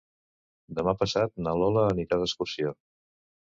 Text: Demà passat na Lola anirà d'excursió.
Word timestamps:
Demà 0.79 0.93
passat 1.01 1.33
na 1.49 1.53
Lola 1.59 1.85
anirà 1.91 2.19
d'excursió. 2.23 2.75